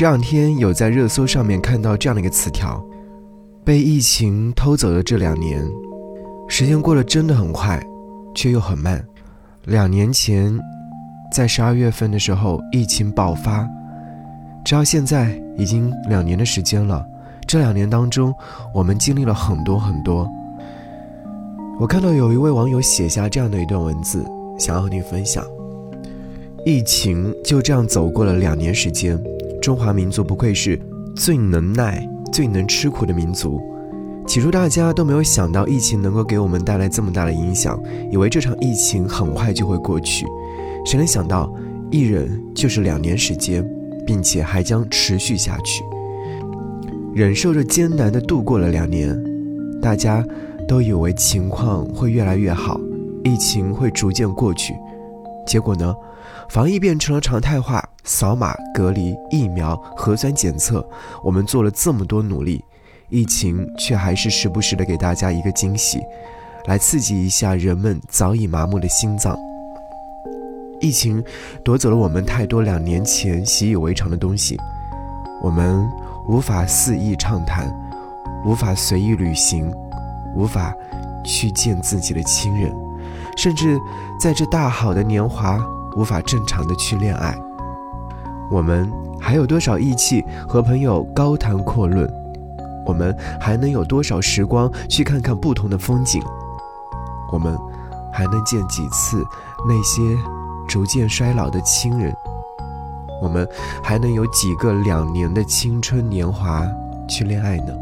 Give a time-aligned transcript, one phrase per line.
[0.00, 2.82] 这两天有在热搜上面看到这样的一个词条：
[3.62, 5.62] 被疫情偷走的这两年，
[6.48, 7.78] 时间过得真的很快，
[8.34, 9.04] 却又很慢。
[9.66, 10.58] 两年前，
[11.30, 13.68] 在十二月份的时候，疫情爆发，
[14.64, 17.06] 直到现在已经两年的时间了。
[17.46, 18.34] 这两年当中，
[18.74, 20.26] 我们经历了很多很多。
[21.78, 24.24] 我看到有一位网友写下这样的一段文字，
[24.58, 25.44] 想要和你分享：
[26.64, 29.22] 疫情就这样走过了两年时间。
[29.60, 30.80] 中华民族不愧是
[31.14, 33.60] 最能耐、最能吃苦的民族。
[34.26, 40.24] 起初大家都没有想到疫情能够给我们带来这么大的影响，以为这场疫情很快就会过去。
[40.86, 41.52] 谁能想到，
[41.90, 43.68] 一忍就是两年时间，
[44.06, 45.82] 并且还将持续下去。
[47.12, 49.20] 忍受着艰难的度过了两年，
[49.82, 50.24] 大家
[50.68, 52.80] 都以为情况会越来越好，
[53.24, 54.74] 疫情会逐渐过去。
[55.46, 55.94] 结果呢？
[56.48, 60.86] 防疫变成了常态化，扫码隔离、疫苗、核酸检测，
[61.22, 62.64] 我们做了这么多努力，
[63.08, 66.00] 疫情却还是时不时的给大家一个惊喜，
[66.66, 69.38] 来刺激一下人们早已麻木的心脏。
[70.80, 71.22] 疫情
[71.62, 74.58] 夺走了我们太多两年前习以为常的东西，
[75.42, 75.86] 我们
[76.26, 77.70] 无法肆意畅谈，
[78.44, 79.70] 无法随意旅行，
[80.34, 80.74] 无法
[81.24, 82.72] 去见自己的亲人，
[83.36, 83.78] 甚至
[84.18, 85.60] 在这大好的年华。
[85.96, 87.36] 无法正常的去恋爱，
[88.50, 92.12] 我们还有多少义气和朋友高谈阔论？
[92.84, 96.20] 我们还能有多少时光去看看不同的风景？
[97.32, 97.56] 我们
[98.12, 99.24] 还能见几次
[99.68, 100.02] 那些
[100.66, 102.12] 逐渐衰老的亲人？
[103.22, 103.48] 我们
[103.82, 106.66] 还能有几个两年的青春年华
[107.06, 107.72] 去恋爱呢？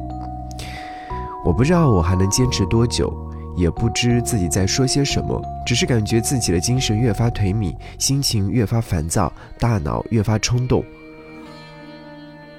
[1.45, 3.11] 我不知道我还能坚持多久。
[3.59, 10.85] 也不知自己在说些什么，只是感觉自己的精神越发颓靡，心情越发烦躁，大脑越发冲动。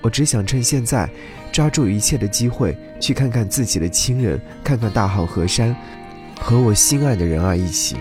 [0.01, 1.09] 我只想趁现在，
[1.53, 5.73] 抓住一切的机会，去看看自己的亲人，看看大好河山，
[6.39, 7.95] 和我心爱的人儿一起。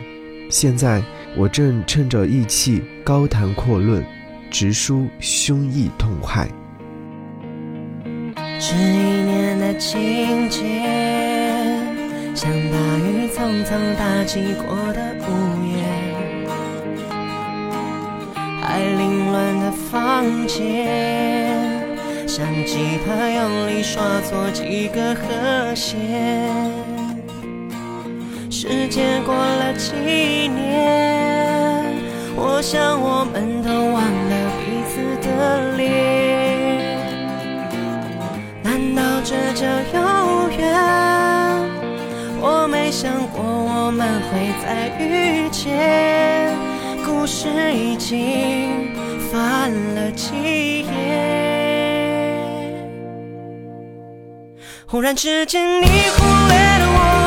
[0.51, 1.01] 现在，
[1.37, 4.05] 我正趁着义气高谈阔论，
[4.51, 6.49] 直抒胸臆痛快。
[8.59, 11.08] 这一年的情节。
[12.41, 15.27] 像大雨匆匆打击过的屋
[15.67, 15.75] 檐，
[18.63, 20.65] 还凌乱的房间，
[22.29, 25.99] 像吉他用力刷错几个和弦。
[28.49, 31.93] 时间过了几年，
[32.37, 34.08] 我想我们都忘
[43.39, 46.57] 没想过我们会再遇见，
[47.05, 48.93] 故事已经
[49.31, 50.89] 翻了几页。
[54.87, 57.18] 忽然之间，你忽略了我，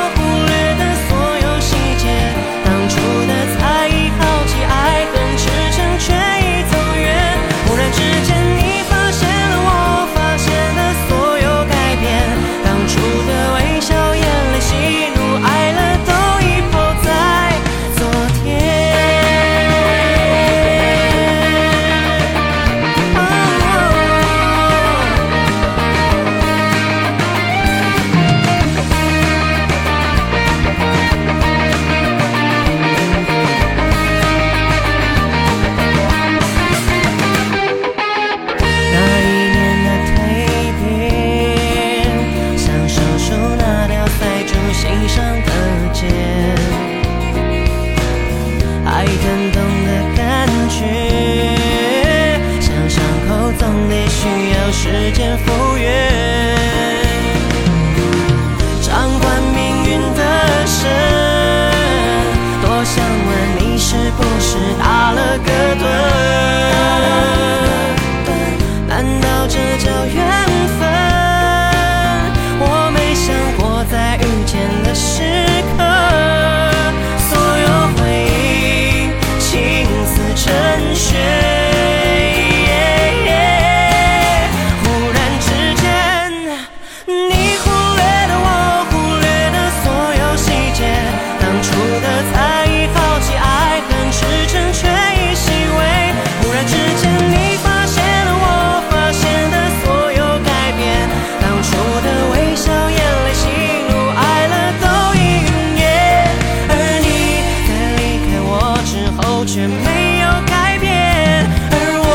[109.46, 112.06] 却没有改变而我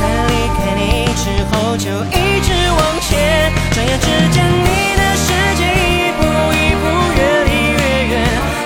[0.00, 5.28] 在离开你之后就一直往前转眼之间你的世
[5.58, 6.20] 界一步
[6.56, 6.84] 一步
[7.14, 8.12] 越离越远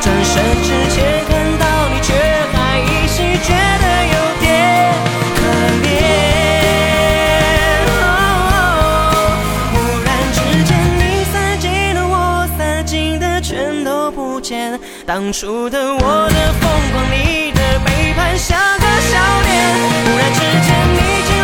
[0.00, 2.14] 转身之前看到你却
[2.52, 3.50] 还依稀觉
[3.82, 4.46] 得有点
[5.34, 5.38] 可
[5.82, 5.90] 怜
[7.90, 7.98] 哦
[9.72, 9.74] 忽
[10.04, 11.02] 然之间你
[11.32, 11.66] 散尽
[11.96, 17.55] 了我散尽的全都不见当初的我的疯狂你
[18.16, 19.74] 看向个笑脸，
[20.06, 21.35] 忽然之间，你。